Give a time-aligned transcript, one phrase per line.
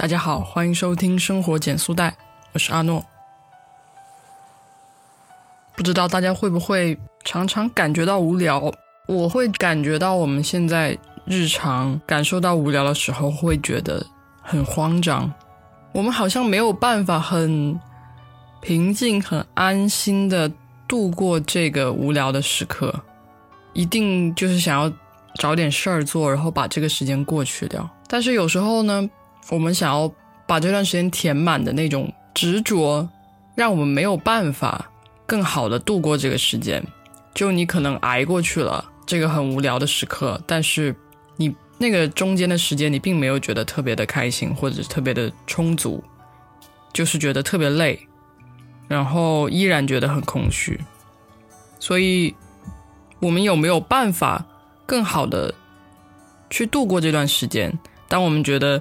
[0.00, 2.16] 大家好，欢迎收听生活减速带，
[2.54, 3.04] 我是阿诺。
[5.76, 8.72] 不知道大家会不会常常感觉到无聊？
[9.06, 14.02] 我会感觉到我们现在日常感受到无聊的时候，会觉得
[14.40, 15.30] 很慌张。
[15.92, 17.78] 我们好像没有办法很
[18.62, 20.50] 平静、很安心的
[20.88, 22.90] 度过这个无聊的时刻，
[23.74, 24.90] 一定就是想要
[25.34, 27.86] 找点事儿做，然后把这个时间过去掉。
[28.08, 29.06] 但是有时候呢？
[29.48, 30.12] 我们想要
[30.46, 33.08] 把这段时间填满的那种执着，
[33.56, 34.88] 让我们没有办法
[35.26, 36.84] 更好的度过这个时间。
[37.34, 40.94] 就你可能挨过去了这个很无聊的时刻，但是
[41.36, 46.02] 你那个中间的时间，你并没有觉得特别的开心或者特别的充足，
[46.92, 47.98] 就是觉得特别累，
[48.86, 50.78] 然后依然觉得很空虚。
[51.80, 52.34] 所以，
[53.18, 54.44] 我们有没有办法
[54.86, 55.54] 更好的
[56.50, 57.76] 去度过这段时间？
[58.08, 58.80] 当我们觉得。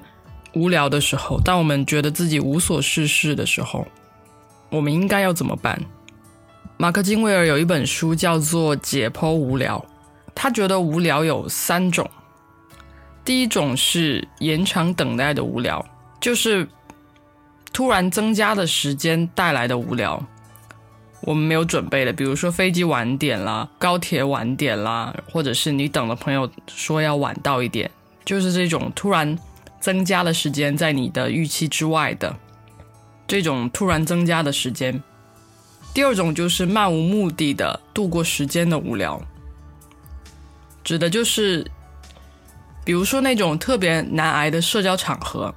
[0.53, 3.87] 无聊的时候，当我们觉得自己无所事事的时候，
[4.69, 5.79] 我们应该要怎么办？
[6.77, 9.77] 马克金威尔有一本书叫做《解剖无聊》，
[10.33, 12.09] 他觉得无聊有三种。
[13.23, 15.85] 第一种是延长等待的无聊，
[16.19, 16.67] 就是
[17.71, 20.21] 突然增加的时间带来的无聊。
[21.21, 27.91] 我们没有准备的，比如说飞机晚点啦，高铁晚点啦，或者是你等了朋友说要晚到一点，
[28.25, 29.37] 就是这种突然。
[29.79, 32.35] 增加了时间在你的预期之外的
[33.27, 35.01] 这种突然增加的时间。
[35.93, 39.19] 第二种就是漫无目的的度过时间的无聊，
[40.83, 41.65] 指的就是
[42.85, 45.53] 比如说那种特别难挨的社交场合，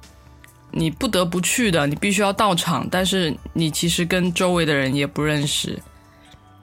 [0.71, 5.79] 你不得不去的，你必须要到场，但是你其实跟周围的人也不认识，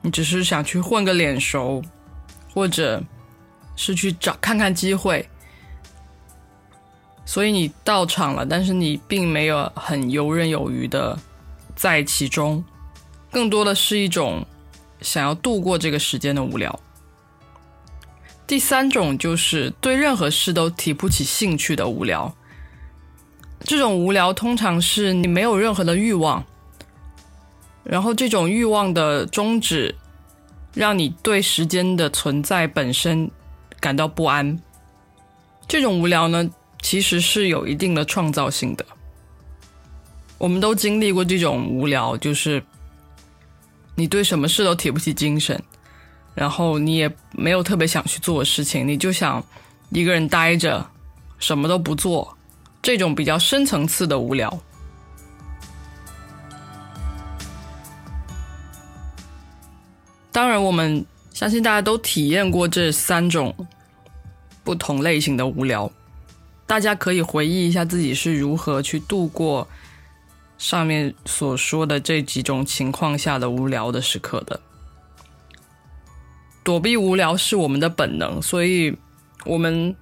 [0.03, 1.81] 你只是想去混个脸熟，
[2.53, 3.03] 或者
[3.77, 5.29] 是去找看看机会。
[7.31, 11.17] 所以你到场了，但是你并没有很游刃有余的
[11.77, 12.65] 在其中，
[13.31, 14.45] 更多的是一种
[15.01, 16.77] 想要度过这个时间的无聊。
[18.49, 22.35] 第三种就是对任何事都提不起兴趣的无聊。
[23.61, 26.45] 这种无聊通常是你没有任何的欲望，
[27.85, 29.95] 然后这种欲望的终止，
[30.75, 33.31] 让你对时间的存在本身
[33.79, 34.59] 感到不安。
[35.69, 36.51] 这种无聊呢？
[36.81, 38.85] 其实是有一定的创造性的。
[40.39, 42.63] 我们都经历过这种无聊，就是
[43.95, 45.63] 你对什么事都提不起精神，
[46.35, 49.45] 然后你也没有特别想去做的事情，你就想
[49.91, 50.85] 一个人待着，
[51.39, 52.37] 什么都不做，
[52.81, 54.59] 这种比较深层次的无聊。
[60.33, 61.05] 当然，我们
[61.35, 63.55] 相信大家都体验过这三种
[64.65, 65.91] 不同类型的无聊。
[66.71, 69.67] 大家可以回忆一下自己是如何去度过
[70.57, 74.61] 上面所说的这几种情况下的无聊的时刻的。
[76.63, 78.97] 躲避无聊是我们的本能，所以
[79.45, 79.97] 我们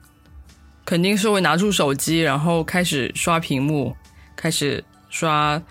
[0.84, 3.96] 肯定是会拿出手机，然后开始刷屏幕，
[4.36, 5.62] 开始刷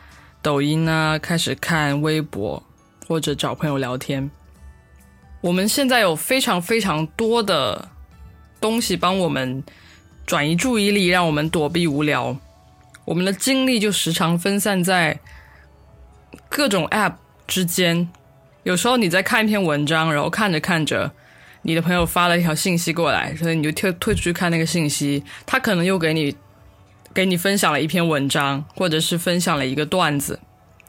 [0.42, 2.64] 抖音啊，开始看微博
[3.08, 4.32] 或者找朋友聊天。
[5.42, 7.88] 我们现在有非常非常多的
[8.60, 9.64] 东西帮我们。
[10.28, 12.38] 转移注意力，让我们躲避无聊。
[13.06, 15.18] 我们的精力就时常分散在
[16.50, 17.14] 各种 App
[17.48, 18.10] 之间。
[18.64, 21.10] 有时候你在看一篇文章，然后看着看着，
[21.62, 25.24] 你的朋友发了一条信息过来，所以你就退退出去看那个信息。
[25.46, 26.36] 他可能又给你
[27.14, 30.38] 给你分享了一篇文章，或者是分享了一个段子，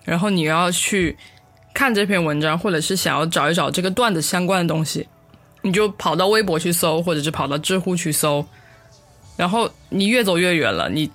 [0.04, 1.16] 然后你要去
[1.72, 5.06] 看这篇文章，或者是想要找一找这个段子相关的东西，
[5.62, 8.44] 你就跑到微博去搜，或者是跑到知乎去搜。
[9.38, 11.08] 然后你越走越远了，你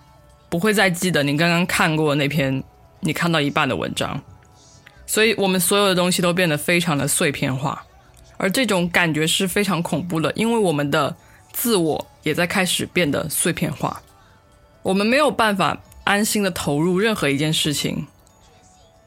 [0.48, 2.64] 不会再记得你刚刚看过那篇
[3.02, 4.22] 你看到一半的文章，
[5.06, 7.84] 所以我们所有的东西都变得非常的碎片化，
[8.38, 11.14] 而这种感觉是非常恐怖的，因为我们的
[11.52, 14.02] 自我也在开始变得碎片化，
[14.84, 18.08] 我们没有办法安心的投入任何一件事情，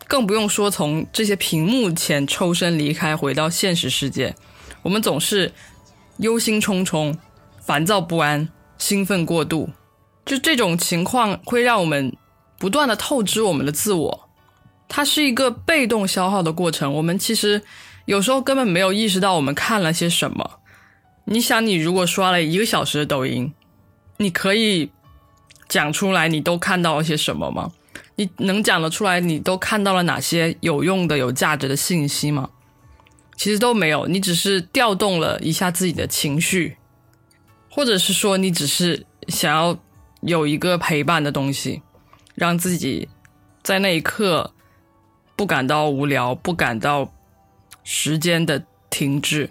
[0.07, 4.35] 更不用说从这些屏幕前抽身离开，回到现实世界，
[4.83, 5.53] 我们总是
[6.19, 7.17] 忧心忡忡，
[7.63, 8.51] 烦躁不安。
[8.79, 9.71] 兴奋过度，
[10.25, 12.17] 就这种情况会让我们
[12.59, 14.29] 不断的透支我们的自我，
[14.89, 16.93] 它是一个被动消耗的过程。
[16.95, 17.63] 我们其实
[18.05, 20.61] 有时候根本没有意识到我们看了些什么。
[21.25, 23.53] 你想，你如果刷了一个小时的抖音，
[24.19, 24.91] 你可以
[25.69, 27.73] 讲出来你都看到了些什么吗？
[28.15, 32.51] 你能讲得出来你都看到了哪些有用的、有价值的信息吗？
[33.37, 36.77] 其实都没有，你只是调动了一下自己的情绪。
[37.77, 39.79] 或者是说，你只是想要
[40.23, 41.83] 有一个陪伴的东西，
[42.35, 43.07] 让自己
[43.63, 44.55] 在那一刻
[45.37, 47.13] 不感到无聊，不感到
[47.85, 49.51] 时间的停滞。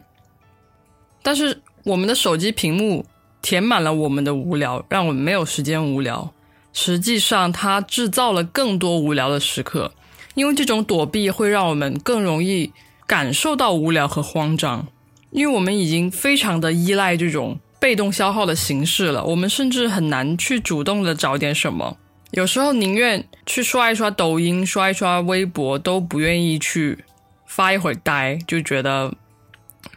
[1.22, 3.06] 但是我们的手机屏幕
[3.44, 6.34] 填满了我们的无聊，让我们没有时间无聊。
[6.74, 9.94] 实际上，它制造了更多无聊的时刻，
[10.34, 12.74] 因为这种躲避会让我们更容易
[13.06, 14.88] 感受到无聊和慌张，
[15.30, 21.98] 因为我们已经非常的依赖这种被动消耗的形式了，我们甚至很难去主动的找点什么，
[22.32, 27.04] 有时候宁愿去刷一刷抖音、刷一刷微博，都不愿意去
[27.46, 29.14] 发一会儿呆，就觉得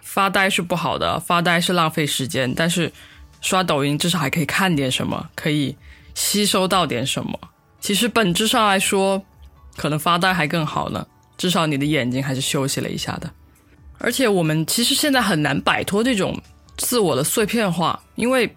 [0.02, 2.92] 发呆是不好的，发呆是浪费时间，但是
[3.40, 5.76] 刷抖音至少还可以看点什么，可以。
[6.14, 7.38] 吸收到点什么？
[7.80, 9.24] 其实本质上来说，
[9.76, 11.06] 可能发呆还更好呢。
[11.36, 13.30] 至少你的眼睛还是休息了一下的。
[13.98, 16.36] 而且我们其实现在很难摆脱这种
[16.78, 18.56] 自我的碎片化，因为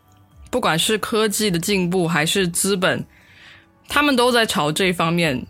[0.49, 3.05] 不管是科技的进步还是资本，
[3.89, 5.45] 他们都在朝这方面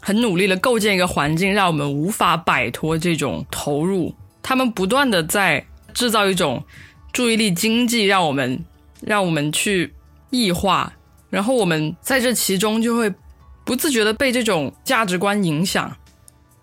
[0.00, 4.14] 很努力的构建一个环境，让我们无法摆脱这种投入。
[4.42, 6.64] 他们不断的在制造一种
[7.12, 8.64] 注意力经济，让我们
[9.00, 9.94] 让我们去
[10.30, 10.92] 异化。
[11.30, 13.12] 然后我们在这其中就会
[13.64, 15.94] 不自觉的被这种价值观影响。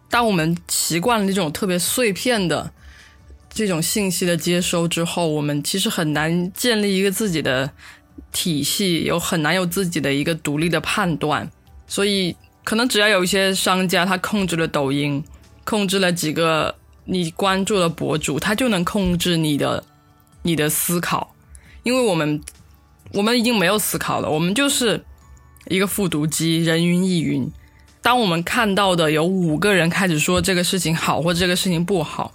[0.10, 2.72] 当我们习惯了这种特别碎片的
[3.56, 7.72] 这种信息的接收之后，我们其实很难建立一个自己的
[8.34, 11.50] 体系，有很难有自己的一个独立的判断。
[11.88, 12.36] 所以，
[12.66, 15.24] 可能只要有一些商家他控制了抖音，
[15.64, 16.76] 控制了几个
[17.06, 19.84] 你关注的博主，他就能控制你的
[20.44, 21.34] 你的思考，
[21.82, 22.40] 因为我们。
[23.14, 25.06] 我们已经没有思考了，我们就是
[25.70, 27.50] 一个复读机，人云亦云。
[28.02, 32.34] 当我们看到的有五个人开始说这个事情好或这个事情不好，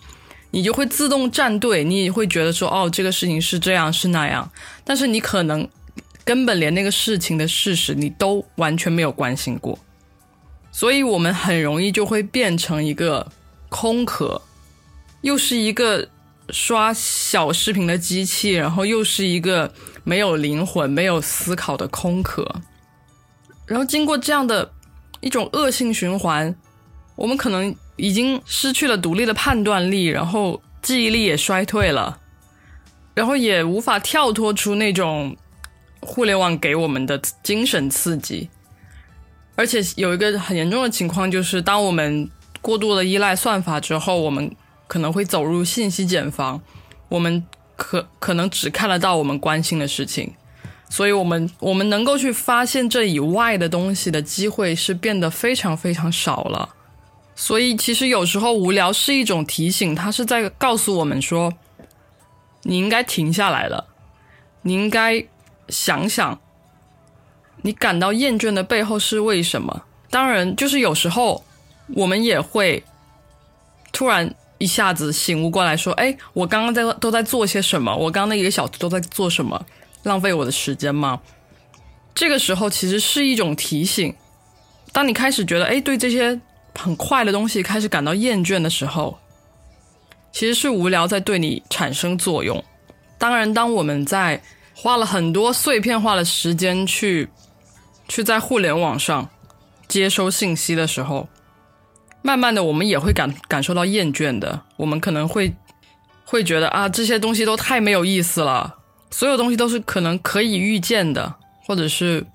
[0.50, 4.50] 你就会自动站队，你也会觉得说哦，这个事情是这样是那样。
[4.84, 5.68] 但是你可能
[6.24, 9.78] 根本连那个事情的事实你都完全没有关心过，
[10.70, 13.30] 所以我们很容易就会变成一个
[13.68, 14.42] 空壳，
[15.22, 16.08] 又是一个。
[16.52, 19.72] 刷小视频的机器，然后又是一个
[20.02, 22.44] 没有灵魂、没有思考的空壳。
[23.66, 24.68] 然后经过这样的
[25.20, 26.52] 一种恶性循环，
[27.14, 32.18] 我们可能已经失去了独立的判断力，然后记忆力也衰退了，
[33.14, 35.36] 然后也无法跳脱出那种
[36.00, 38.48] 互联网给我们的精神刺激。
[39.54, 42.28] 而且有一个很严重的情况，就是当我们
[42.60, 44.50] 过度的依赖算法之后，我们。
[44.90, 46.60] 可能会走入信息茧房，
[47.10, 47.46] 我们
[47.76, 50.34] 可可能只看得到我们关心的事情，
[50.88, 56.70] 所以我们我们能够去发现这以外的东西的机会是变得非常非常少了。
[57.40, 61.50] 所以其实有时候无聊是一种提醒，它是在告诉我们说，
[62.64, 63.86] 你应该停下来了，
[64.60, 65.24] 你应该
[65.70, 66.38] 想想，
[67.62, 69.84] 你感到厌倦的背后是为什么？
[70.10, 71.42] 当然，就是有时候
[71.94, 72.84] 我们也会
[73.90, 74.34] 突然。
[74.58, 77.96] 一下子醒悟过来，说：“哎，我刚刚在都在做些什么？
[77.96, 79.64] 我刚刚那一个小时都在做什么？
[80.02, 81.18] 浪费我的时间吗？”
[82.14, 84.14] 这个时候其实是一种提醒。
[84.92, 86.38] 当你开始觉得，哎，对这些
[86.80, 89.18] 很快的东西开始感到厌倦的时候，
[90.32, 92.64] 其实是无聊在对你产生作用。
[93.18, 94.42] 当然，当我们在
[94.74, 97.28] 花了很多碎片化的时间去
[98.08, 99.28] 去在互联网上
[99.86, 101.28] 接收信息的时候。
[102.22, 104.60] 慢慢的，我们也会感感受到厌倦的。
[104.76, 105.54] 我们可能会
[106.24, 108.76] 会觉得啊，这些东西都太没有意思了。
[109.10, 111.34] 所有东西都是可能可以预见的，
[111.66, 112.26] 或者是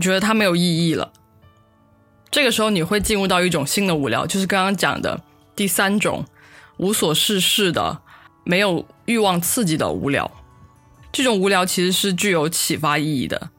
[0.00, 1.12] 觉得它没有意义了。
[2.34, 5.22] 这个时候，你会进入到一种新的无聊，就是刚刚讲的
[5.54, 6.24] 第三种
[6.78, 8.00] 无所事事的、
[8.42, 10.28] 没有欲望刺激的无聊。
[11.12, 13.50] 这种无聊其实是具有启发意义的，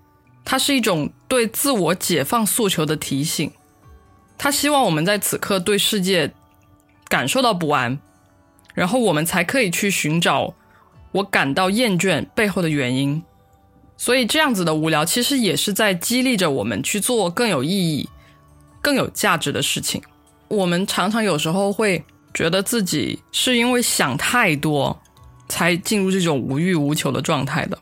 [0.44, 3.50] 它是一种对自我解放诉求的提醒。
[4.38, 6.34] 他希望我们在此刻对世界
[7.08, 7.98] 感受到不安，
[8.74, 10.54] 然后我们才可以去寻找
[11.14, 13.24] 我感到厌倦背后的原因。
[13.96, 18.10] 所以这样子的无聊，其实也是在激励着我们去做更有意义、
[18.86, 20.00] 更有价值的事情。
[20.48, 22.04] 我们常常有时候会
[22.36, 25.02] 觉得自己是因为想太多
[25.50, 27.80] 才进入这种无欲无求的状态的，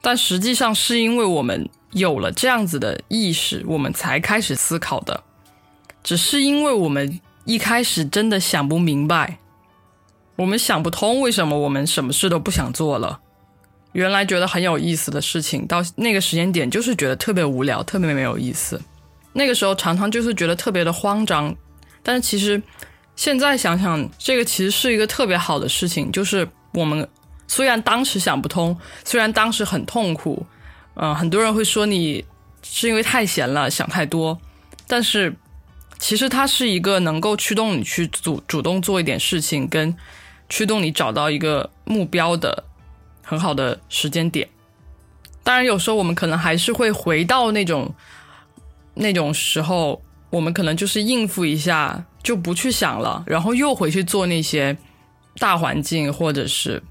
[0.00, 5.22] 但实际上是因为我们有了这样子的意识，我们才开始思考的。
[6.02, 9.38] 只是因为我们一开始真的想不明白，
[10.34, 13.20] 我们想不通为什么我们什么事都不想做了。
[13.92, 18.80] 原来觉得很有意思的事情，到那个时间点就是觉得特别无聊，特别没有意思。
[19.36, 21.54] 那个时候常常就是觉得特别的慌张。
[22.02, 22.60] 但是其实
[23.14, 26.10] 现在想想，这个其实是一个特别好的事情。
[26.10, 27.08] 就是我们
[27.46, 30.44] 虽然当时想不通，虽然当时很痛苦，
[30.94, 32.24] 嗯，很多人会说你。
[32.68, 34.36] 是因为太闲了，想太多。
[34.88, 35.32] 但是
[36.00, 39.96] 其实它是一个能够驱动你去主主动做一点事情，跟
[40.48, 42.64] 驱动你找到一个目标的
[43.22, 44.48] 很好的时间点。
[45.44, 47.94] 当然，有时候我们可能还是会回到那种
[48.96, 54.76] 那种时候，我们可能就是应付一下，就不去想了，然后又回去做那些
[55.36, 56.82] 大环境或者是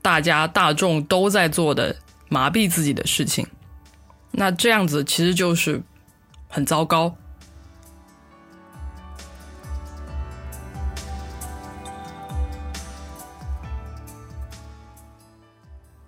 [0.00, 1.94] 大家大众都在做的
[2.28, 3.46] 麻痹自己的事情。
[4.32, 5.80] 那这样子其实就是
[6.48, 7.14] 很糟糕。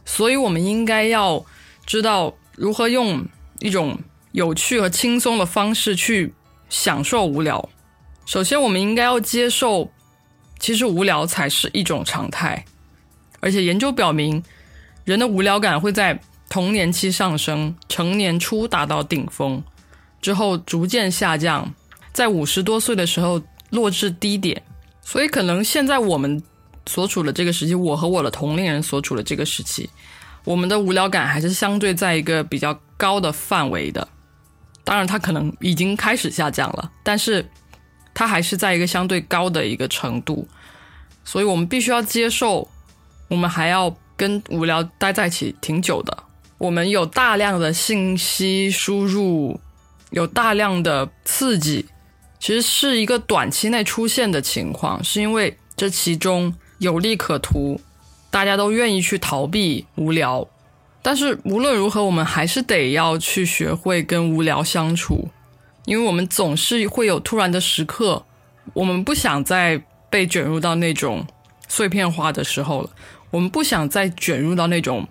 [0.05, 1.45] 所以，我们应该要。
[1.87, 3.25] 知道如何用
[3.61, 3.99] 一种
[4.33, 6.35] 有趣和轻松的方式去
[6.69, 7.69] 享受无聊。
[8.27, 9.91] 首先，我们应该要接受，
[10.59, 12.65] 其实无聊才是一种常态。
[13.41, 14.43] 而且研究表明，
[15.05, 16.21] 人的无聊感会在
[16.51, 19.63] 童年期上升，成年初达到顶峰，
[20.21, 21.73] 之后逐渐下降，
[22.13, 24.63] 在五十多岁的时候落至低点。
[25.01, 26.43] 所以，可能现在我们
[26.87, 29.89] 所处的这个时期，我和我的同龄人所处的这个时期。
[30.45, 34.09] 我们的无聊感还是相对在一个比较高的范围的，
[34.89, 37.47] 当然它可能已经开始下降了，但是
[38.15, 40.49] 它还是在一个相对高的一个程度，
[41.27, 42.67] 所以我们必须要接受，
[43.29, 46.25] 我们还要跟无聊待在一起挺久的。
[46.57, 49.61] 我们有大量的信息输入，
[50.09, 51.85] 有大量的刺激，
[52.41, 57.79] 其实是一个短期内出现的情况，是因为这其中有利可图。
[58.31, 60.49] 大家都愿意去逃避无聊，
[61.03, 65.29] 但是无论如何，我们还是得要去学会跟无聊相处，
[65.85, 68.25] 因为我们总是会有突然的时刻，
[68.75, 71.27] 我们不想再被卷入到那种
[71.69, 72.91] 碎片化的时候了，
[73.31, 75.07] 我们不想再卷入到那种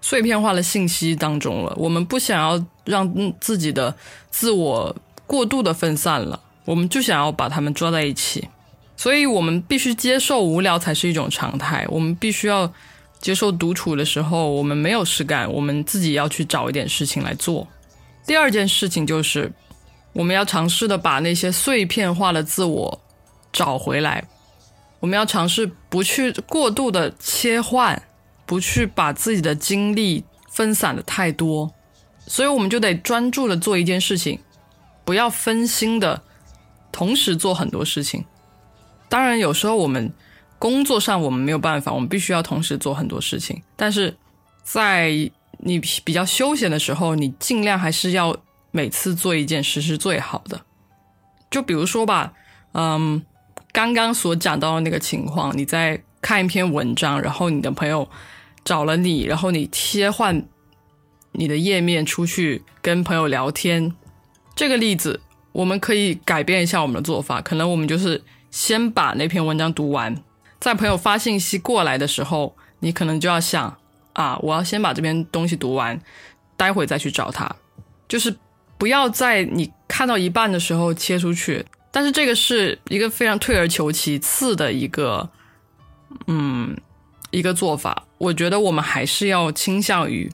[0.00, 3.94] 碎片化的信息当中了，我们不想要让自己的
[4.30, 8.48] 自我过度的分散了，我们就想要把它们抓在一起。
[8.96, 11.84] 所以我们必须接受无聊才是一种常态。
[11.90, 12.72] 我们必须要
[13.20, 17.66] 接受独处的时候，我们没有事干，我们自己要去找一点事情来做。
[18.26, 19.52] 第二件事情就是，
[20.12, 23.00] 我们要尝试的把那些碎片化的自我
[23.52, 24.26] 找回来。
[25.00, 28.02] 我们要尝试不去过度的切换，
[28.44, 31.72] 不去把自己的精力分散的太多。
[32.26, 34.40] 所以我们就得专注的做一件事情，
[35.04, 36.22] 不要分心的
[36.90, 38.24] 同时做很多事情。
[39.08, 40.12] 当然，有时候我们
[40.58, 43.62] 工作上我们没有办法，我们必须要同时做很多事情。
[43.76, 44.16] 但是
[44.62, 48.36] 在你比较休闲的时候，你尽量还是要
[48.70, 50.60] 每次做一件事是最好的。
[51.50, 52.32] 就比如说吧，
[52.72, 53.22] 嗯，
[53.72, 58.08] 刚刚所讲到的那个情况，你在看一篇文章，然后你的朋友
[58.64, 60.46] 找了你，然后你切换
[61.32, 63.94] 你的页面出去跟朋友聊天，
[64.54, 65.20] 这个例子
[65.52, 68.22] 我们可以改变一下我们的做法，可能我们就是。
[68.48, 70.16] 先把那篇文章读完，
[70.66, 73.78] 在朋友发信息过来的时候，你可能就要想
[74.14, 75.96] 啊，我要先把这边东西读完，
[76.56, 77.48] 待会再去找他，
[78.08, 78.36] 就是
[78.76, 81.64] 不要在你看到一半的时候切出去。
[81.92, 85.30] 但是这个是一个非常退而求其次的一个，
[86.26, 86.76] 嗯，
[87.30, 88.02] 一个做法。
[88.18, 90.28] 我觉得我们还是要倾向于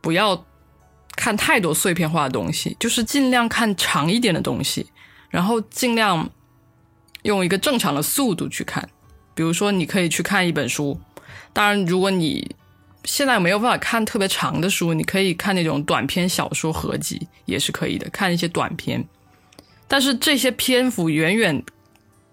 [0.00, 0.46] 不要
[1.14, 4.90] 看太多碎片化的东西，就是尽量看长一点的东西，
[5.28, 6.30] 然后尽量。
[7.24, 8.88] 用一个正常的速度去看，
[9.38, 10.98] 比如说你可以去看一本书。
[11.52, 12.56] 当然，如果你
[13.04, 19.00] 现在没有办法看特别长的书，你可以看那种短篇小说合集也是可以的，看一些短篇。
[19.86, 21.62] 但是这些篇幅远远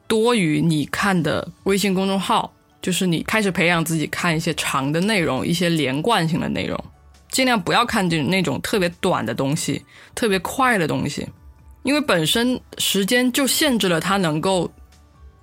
[0.08, 6.84] 多于你看的微信公众号，就是你开始培养自己看一些长的内容，一些连贯性的内容，
[7.30, 9.86] 尽量不要看这那种特别短的东西，
[10.16, 11.24] 特别快的东西。
[11.84, 14.68] 因为本身时间就限制了他能够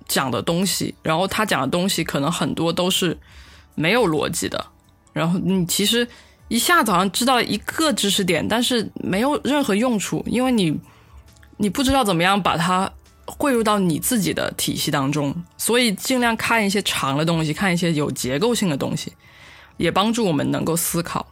[0.07, 3.17] 讲的东西，然后他讲的东西可能很多都是
[3.75, 4.65] 没有逻辑的，
[5.11, 6.07] 然后你其实
[6.47, 10.79] 一下子好像知道一个知识点，但是没有任何用处，因为你
[11.57, 12.91] 你不知道怎么样把它
[13.25, 19.13] 汇入到你自己的体系当中，所以尽量看一些长的东西，看一些有结构性的东西，
[19.77, 21.25] 也帮助我们能够思考。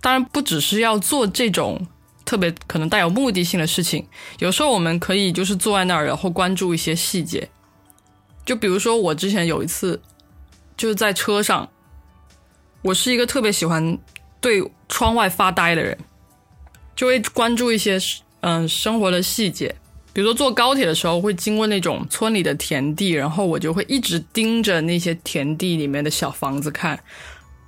[0.00, 1.86] 当然，不只是要做这种。
[2.26, 4.08] 特别可能带有目的性的事情，
[4.38, 7.50] 有时候我们可以就是坐在那儿，然后关注一些细节。
[8.44, 10.00] 就比如说，我之前有一次
[10.76, 11.68] 就是在车上，
[12.82, 13.98] 我是一个特别喜欢
[14.40, 15.96] 对窗外发呆的人，
[16.94, 17.98] 就会关注一些
[18.40, 19.74] 嗯生活的细节。
[20.12, 27.02] 比如说坐高铁的时候，会经过那种村里的田地，然后我就会一直盯着那些田地里面的小房子看，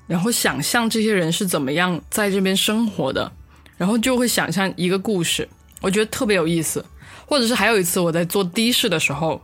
[0.07, 3.33] 然后想象这些人是怎么样在这边生活的。
[3.79, 5.47] 然后就会想象一个故事，
[5.83, 6.83] 我觉得特别有意思。
[7.27, 9.39] 或者是还有一次我在坐的士的时候，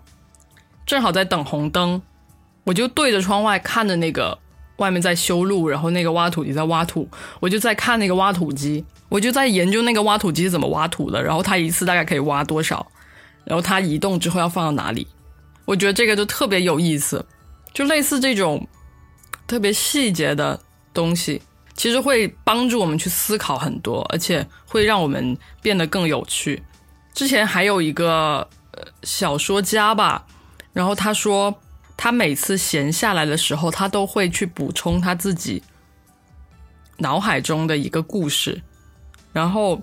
[0.87, 2.01] 正好在等红灯，
[2.65, 4.39] 我就对着窗外看着那个
[4.77, 7.09] 外面在修路，然后那个挖土机在挖土，
[7.41, 12.87] 我就在看那个挖土机，我就在研究那个挖土机怎么挖土的，然后它一次大概可以挖多少，
[13.45, 15.07] 然后它移动之后要放到哪里，
[15.65, 17.25] 我觉得这个就特别有意思，
[17.73, 18.67] 就类似这种
[19.47, 20.61] 特别细节的
[20.93, 21.41] 东西。
[21.75, 26.63] 其实会帮助我们去思考很多，而且会让我们变得更有趣。
[27.15, 28.47] 之前还有一个
[29.03, 30.27] 小说家吧，
[30.73, 31.61] 然后他说，
[31.97, 35.63] 他每次闲下来的时候，他都会去补充他自己
[36.99, 38.63] 脑海中的一个故事，
[39.33, 39.81] 然后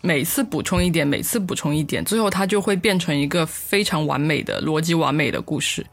[0.00, 5.86] 每次补充一点，每次补充一点，最后他就会变成一个非常完美的逻辑完美的故事。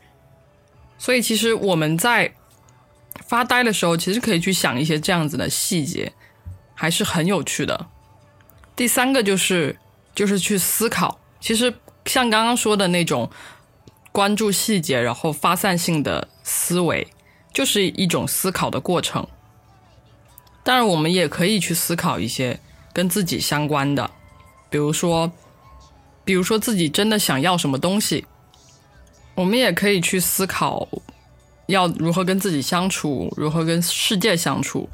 [0.97, 2.33] 所以，其实我们在。
[3.25, 6.13] 发呆的时候，其实可以去想一些这样子的细节，
[6.75, 7.87] 还是很有趣的。
[8.75, 9.75] 第三个就是
[10.13, 11.73] 就是去思考，其实
[12.05, 13.29] 像刚刚说的那种
[14.17, 17.07] 关注细节，然后发散性的思维，
[17.53, 19.27] 就是一种思考的过程。
[20.63, 22.59] 当然，我们也可以去思考一些
[22.91, 24.09] 跟自己相关的，
[24.71, 25.31] 比如说，
[26.25, 28.25] 比如说自己真的想要什么东西，
[29.35, 30.87] 我们也可以去思考。
[31.67, 34.89] 要如何跟自己相处，如何跟世界相处，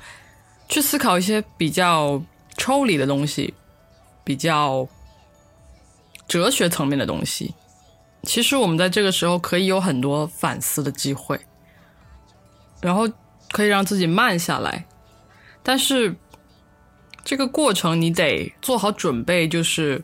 [0.67, 2.21] 去思考一些比较
[2.57, 3.53] 抽离的东西，
[4.25, 4.85] 比较
[6.27, 7.53] 哲学层面的东西。
[8.23, 11.39] 其实我们在这个时候可以有很多反思的机会，
[12.81, 13.07] 然后
[13.51, 14.85] 可以让自己慢下来。
[15.61, 16.15] 但是
[17.23, 20.03] 这个过程你得做好准备，就是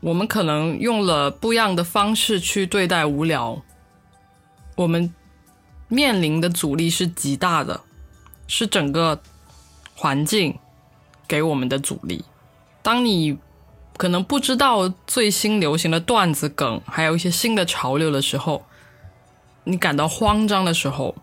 [0.00, 3.62] 我们可能用了不一样的方式去对待无聊。
[4.76, 5.12] 我们
[5.88, 7.82] 面临的阻力是极大的，
[8.46, 9.20] 是整个
[9.94, 10.58] 环境
[11.28, 12.24] 给我们的阻力。
[12.82, 13.38] 当你
[14.02, 18.66] 可能不知道最新流行的段子梗，还有一些新的潮流的时候，
[19.62, 21.14] 你感到慌张的时候，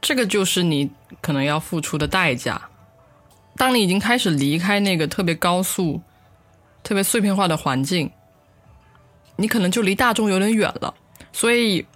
[0.00, 2.60] 这个就是你可能要付出的代价。
[3.56, 6.02] 当你已经开始离开那个特别高速、
[6.82, 8.10] 特别碎片化的环境，
[9.36, 10.92] 你可能就离大众有点远了。
[11.32, 11.86] 所以。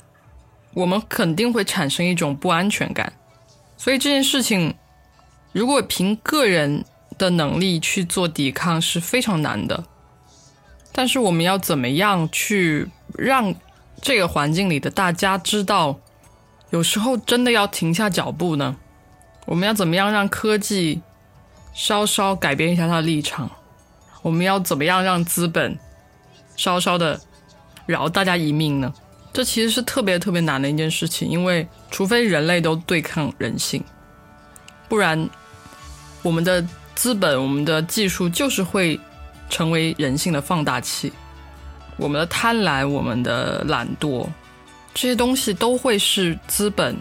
[0.73, 3.13] 我们肯定会产生一种不安全感，
[3.77, 4.73] 所以这件事情，
[5.51, 6.85] 如果凭个人
[7.21, 9.85] 的能力去做抵抗是非常难的。
[10.91, 13.55] 但是我们要怎么样去让
[14.01, 16.01] 这个环境里的大家知道，
[16.71, 18.77] 有时候真的要停下脚步呢？
[19.45, 21.03] 我们要怎么样让科技
[21.75, 23.51] 稍稍改变一下它的立场？
[24.23, 25.79] 我们要怎么样让资本
[26.57, 27.21] 稍稍的
[27.87, 28.93] 饶大家一命呢？
[29.33, 33.85] 这其实是特别特别难的一件事情，因为除非人类都对抗人性，
[34.89, 35.31] 不然
[36.23, 36.67] 我们的
[37.01, 39.01] 资本、我们的技术就是会
[39.49, 41.11] 成为人性的放大器。
[41.97, 44.29] 我们的贪婪、我们的懒惰，
[44.93, 46.95] 这些东西都会是资本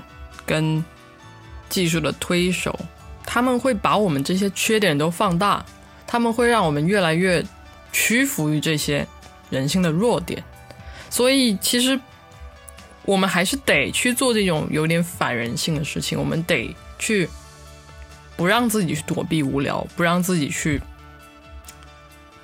[0.45, 0.81] 跟
[1.67, 2.73] 技术的推手，
[3.25, 5.65] 他们会把我们这些缺点都放大，
[6.07, 7.43] 他们会让我们越来越
[7.91, 9.05] 屈服于这些
[9.49, 10.41] 人性的弱点，
[11.09, 11.99] 所以其实。
[13.05, 17.27] 我们还是得去做这种有点反人性的事情，我们得去
[18.39, 20.81] 不让自己去躲避无聊，不让自己去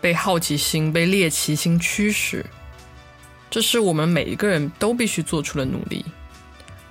[0.02, 2.46] 被好奇心、被猎奇心驱使，
[3.50, 6.04] 这是我们每一个人都必须做出的努力。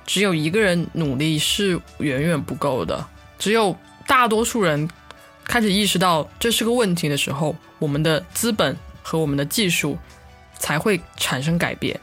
[0.07, 3.07] 只有一个人努力是远远不够的，
[3.39, 4.89] 只有大多数人
[5.45, 9.99] 开始意识到这是个问题的时候，我们的资本和我们的技术
[10.59, 12.01] 才会产生改变。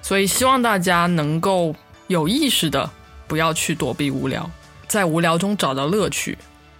[0.00, 1.74] 所以，希望大家能够
[2.06, 2.88] 有意识的
[3.26, 4.48] 不要去躲避无聊，
[4.88, 6.38] 在无聊中找到乐趣，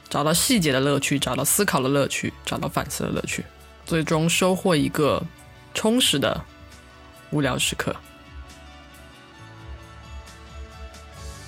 [0.08, 3.44] 找到细节的乐趣，找到思考的乐趣，找到反思的乐趣，
[3.84, 5.22] 最终收获一个
[5.74, 6.44] 充实的
[7.30, 7.94] 无聊时刻。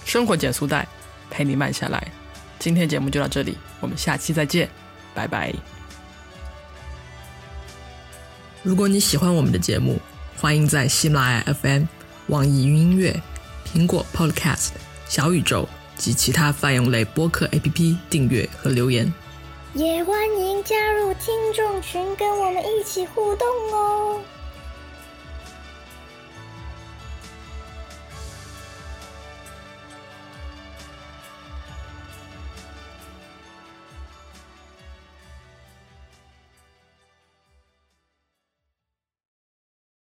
[0.05, 0.89] 生活减速带，
[1.31, 2.11] 陪你慢下来。
[2.59, 4.69] 今天节目就到这里，我们下期再见，
[5.15, 5.55] 拜拜。
[8.65, 10.01] 如果你喜欢我们的节目，
[10.41, 11.85] 欢迎在喜马拉雅 FM、
[12.27, 13.23] 网易云音乐、
[13.65, 14.71] 苹果 Podcast、
[15.09, 15.69] 小宇宙
[15.99, 19.13] 及其他泛用类播客 APP 订阅和留言。
[19.75, 24.21] 也欢迎加入听众群，跟我们一起互动哦。